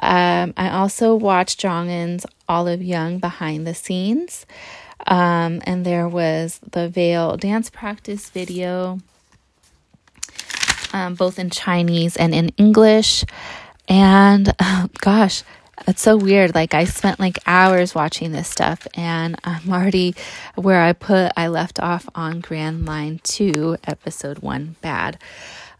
Um, 0.00 0.54
I 0.56 0.70
also 0.70 1.14
watched 1.14 1.60
Jongin's 1.60 2.24
Olive 2.48 2.82
Young 2.82 3.18
behind 3.18 3.66
the 3.66 3.74
scenes. 3.74 4.46
Um, 5.06 5.60
and 5.64 5.84
there 5.84 6.08
was 6.08 6.58
the 6.70 6.88
Veil 6.88 7.36
dance 7.36 7.68
practice 7.68 8.30
video, 8.30 8.98
um, 10.94 11.14
both 11.14 11.38
in 11.38 11.50
Chinese 11.50 12.16
and 12.16 12.34
in 12.34 12.48
English. 12.56 13.24
And 13.88 14.54
oh, 14.58 14.88
gosh, 15.00 15.42
it's 15.86 16.02
so 16.02 16.16
weird. 16.16 16.54
Like 16.54 16.74
I 16.74 16.84
spent 16.84 17.20
like 17.20 17.38
hours 17.46 17.94
watching 17.94 18.32
this 18.32 18.48
stuff 18.48 18.86
and 18.94 19.36
I'm 19.44 19.70
already 19.70 20.14
where 20.54 20.82
I 20.82 20.92
put 20.92 21.32
I 21.36 21.48
left 21.48 21.80
off 21.80 22.08
on 22.14 22.40
Grand 22.40 22.86
Line 22.86 23.20
2 23.24 23.78
episode 23.84 24.38
1 24.38 24.76
bad. 24.80 25.18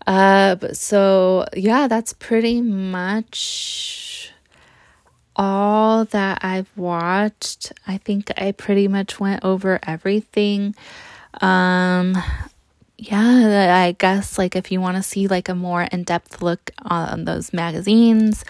Uh 0.07 0.57
so 0.73 1.47
yeah, 1.55 1.88
that's 1.88 2.12
pretty 2.12 2.61
much 2.61 4.33
all 5.35 6.05
that 6.07 6.38
I've 6.43 6.71
watched. 6.76 7.73
I 7.87 7.99
think 7.99 8.31
I 8.37 8.53
pretty 8.53 8.88
much 8.88 9.19
went 9.19 9.45
over 9.45 9.79
everything. 9.83 10.75
Um 11.41 12.17
yeah, 12.99 13.85
I 13.85 13.93
guess 13.93 14.38
like 14.38 14.57
if 14.57 14.73
you 14.73 14.81
want 14.81 14.97
to 14.97 15.03
see 15.03 15.26
like 15.29 15.49
a 15.49 15.55
more 15.55 15.83
in-depth 15.83 16.41
look 16.41 16.71
on 16.79 17.25
those 17.25 17.53
magazines 17.53 18.43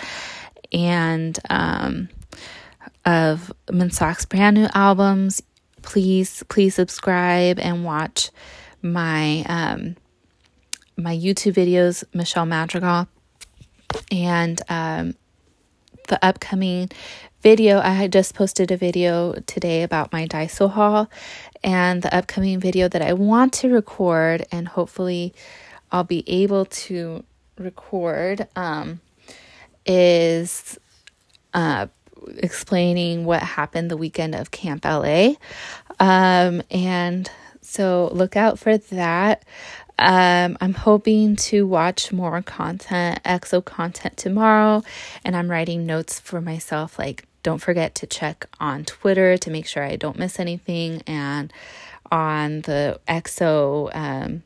and 0.72 1.38
um, 1.50 2.08
of 3.04 3.52
Minseok's 3.68 4.24
brand 4.26 4.56
new 4.56 4.68
albums, 4.74 5.42
please 5.82 6.42
please 6.48 6.74
subscribe 6.74 7.58
and 7.58 7.84
watch 7.84 8.30
my 8.82 9.44
um, 9.48 9.96
my 10.96 11.16
YouTube 11.16 11.54
videos, 11.54 12.04
Michelle 12.12 12.46
Madrigal, 12.46 13.08
and 14.10 14.60
um, 14.68 15.14
the 16.08 16.24
upcoming 16.24 16.90
video. 17.42 17.78
I 17.78 17.90
had 17.90 18.12
just 18.12 18.34
posted 18.34 18.70
a 18.70 18.76
video 18.76 19.34
today 19.46 19.82
about 19.82 20.12
my 20.12 20.26
Daiso 20.26 20.70
haul, 20.70 21.10
and 21.62 22.02
the 22.02 22.14
upcoming 22.14 22.58
video 22.58 22.88
that 22.88 23.02
I 23.02 23.12
want 23.12 23.52
to 23.54 23.68
record, 23.68 24.44
and 24.50 24.66
hopefully 24.66 25.34
I'll 25.92 26.04
be 26.04 26.24
able 26.26 26.64
to 26.64 27.24
record. 27.58 28.48
Um, 28.56 29.00
is 29.86 30.78
uh, 31.54 31.86
explaining 32.38 33.24
what 33.24 33.42
happened 33.42 33.90
the 33.90 33.96
weekend 33.96 34.34
of 34.34 34.50
Camp 34.50 34.84
LA. 34.84 35.34
Um, 35.98 36.62
and 36.70 37.30
so 37.60 38.10
look 38.12 38.36
out 38.36 38.58
for 38.58 38.76
that. 38.78 39.44
Um, 39.98 40.58
I'm 40.60 40.74
hoping 40.74 41.36
to 41.36 41.66
watch 41.66 42.12
more 42.12 42.42
content, 42.42 43.22
EXO 43.24 43.64
content 43.64 44.16
tomorrow, 44.16 44.82
and 45.24 45.34
I'm 45.34 45.50
writing 45.50 45.86
notes 45.86 46.20
for 46.20 46.40
myself. 46.40 46.98
Like, 46.98 47.26
don't 47.42 47.62
forget 47.62 47.94
to 47.96 48.06
check 48.06 48.46
on 48.60 48.84
Twitter 48.84 49.38
to 49.38 49.50
make 49.50 49.66
sure 49.66 49.82
I 49.82 49.96
don't 49.96 50.18
miss 50.18 50.38
anything, 50.38 51.02
and 51.06 51.50
on 52.12 52.60
the 52.62 53.00
EXO 53.08 53.90
um, 53.94 54.42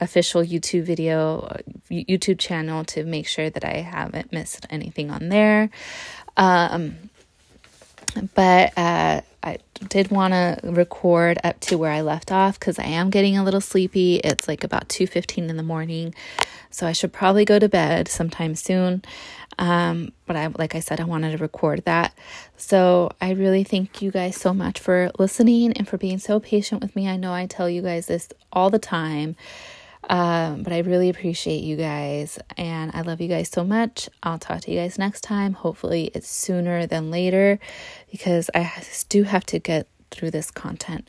official 0.00 0.42
YouTube 0.42 0.84
video, 0.84 1.56
YouTube 1.90 2.38
channel 2.38 2.84
to 2.84 3.04
make 3.04 3.26
sure 3.26 3.50
that 3.50 3.64
I 3.64 3.78
haven't 3.78 4.32
missed 4.32 4.66
anything 4.70 5.10
on 5.10 5.28
there. 5.28 5.70
Um, 6.36 7.10
but 8.34 8.76
uh, 8.76 9.20
I 9.42 9.58
did 9.88 10.10
want 10.10 10.32
to 10.32 10.58
record 10.64 11.38
up 11.44 11.60
to 11.60 11.78
where 11.78 11.92
I 11.92 12.00
left 12.00 12.32
off 12.32 12.58
because 12.58 12.78
I 12.78 12.84
am 12.84 13.10
getting 13.10 13.36
a 13.38 13.44
little 13.44 13.60
sleepy. 13.60 14.16
It's 14.16 14.48
like 14.48 14.64
about 14.64 14.88
2:15 14.88 15.48
in 15.48 15.56
the 15.56 15.62
morning. 15.62 16.14
So 16.70 16.86
I 16.86 16.92
should 16.92 17.12
probably 17.12 17.44
go 17.44 17.58
to 17.58 17.68
bed 17.68 18.08
sometime 18.08 18.54
soon. 18.54 19.02
Um, 19.58 20.12
but 20.26 20.36
I 20.36 20.46
like 20.46 20.74
I 20.74 20.80
said 20.80 21.00
I 21.00 21.04
wanted 21.04 21.32
to 21.32 21.38
record 21.38 21.84
that. 21.84 22.14
So 22.56 23.10
I 23.20 23.32
really 23.32 23.64
thank 23.64 24.00
you 24.00 24.10
guys 24.10 24.36
so 24.36 24.54
much 24.54 24.78
for 24.78 25.10
listening 25.18 25.72
and 25.74 25.86
for 25.86 25.98
being 25.98 26.18
so 26.18 26.40
patient 26.40 26.82
with 26.82 26.94
me. 26.96 27.08
I 27.08 27.16
know 27.16 27.32
I 27.32 27.46
tell 27.46 27.68
you 27.68 27.82
guys 27.82 28.06
this 28.06 28.28
all 28.52 28.70
the 28.70 28.78
time. 28.78 29.36
Um, 30.08 30.62
but 30.62 30.72
I 30.72 30.78
really 30.78 31.08
appreciate 31.08 31.62
you 31.62 31.76
guys 31.76 32.38
and 32.56 32.90
I 32.94 33.02
love 33.02 33.20
you 33.20 33.28
guys 33.28 33.48
so 33.50 33.64
much. 33.64 34.08
I'll 34.22 34.38
talk 34.38 34.62
to 34.62 34.70
you 34.70 34.78
guys 34.78 34.98
next 34.98 35.20
time. 35.20 35.52
Hopefully, 35.52 36.10
it's 36.14 36.28
sooner 36.28 36.86
than 36.86 37.10
later 37.10 37.58
because 38.10 38.50
I 38.54 38.72
do 39.08 39.24
have 39.24 39.44
to 39.46 39.58
get 39.58 39.86
through 40.10 40.30
this 40.30 40.50
content. 40.50 41.06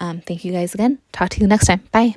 Um, 0.00 0.20
thank 0.20 0.44
you 0.44 0.52
guys 0.52 0.74
again. 0.74 0.98
Talk 1.12 1.30
to 1.30 1.40
you 1.40 1.46
next 1.46 1.66
time. 1.66 1.82
Bye. 1.92 2.14